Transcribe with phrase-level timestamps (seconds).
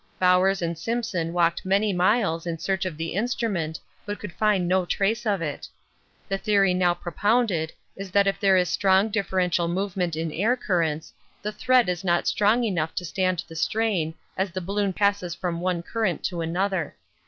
[0.17, 4.83] Bowers and Simpson walked many miles in search of the instrument, but could find no
[4.83, 5.67] trace of it.
[6.27, 11.13] The theory now propounded is that if there is strong differential movement in air currents,
[11.43, 15.61] the thread is not strong enough to stand the strain as the balloon passes from
[15.61, 16.95] one current to another.